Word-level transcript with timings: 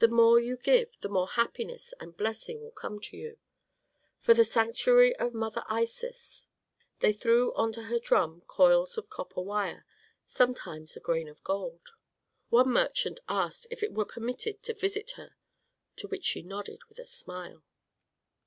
The 0.01 0.07
more 0.07 0.39
you 0.39 0.57
give 0.57 0.99
the 1.01 1.09
more 1.09 1.27
happiness 1.27 1.93
and 1.99 2.17
blessing 2.17 2.59
will 2.59 2.71
come 2.71 2.99
to 3.01 3.15
you. 3.15 3.37
For 4.19 4.33
the 4.33 4.43
sanctuary 4.43 5.15
of 5.17 5.31
Mother 5.35 5.63
Isis!" 5.67 6.47
They 7.01 7.13
threw 7.13 7.53
onto 7.53 7.81
her 7.83 7.99
drum 7.99 8.41
coils 8.47 8.97
of 8.97 9.11
copper 9.11 9.41
wire, 9.43 9.85
sometimes 10.25 10.95
a 10.95 10.99
grain 10.99 11.27
of 11.27 11.43
gold. 11.43 11.89
One 12.49 12.69
merchant 12.71 13.19
asked 13.29 13.67
if 13.69 13.83
it 13.83 13.93
were 13.93 14.05
permitted 14.05 14.63
to 14.63 14.73
visit 14.73 15.11
her, 15.17 15.35
to 15.97 16.07
which 16.07 16.25
she 16.25 16.41
nodded 16.41 16.83
with 16.89 16.97
a 16.97 17.05
smile. 17.05 17.63